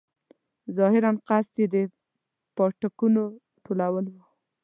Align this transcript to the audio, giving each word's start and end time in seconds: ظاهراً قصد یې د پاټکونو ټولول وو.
ظاهراً 0.77 1.11
قصد 1.29 1.53
یې 1.61 1.67
د 1.73 1.75
پاټکونو 2.55 3.23
ټولول 3.65 4.05
وو. 4.09 4.23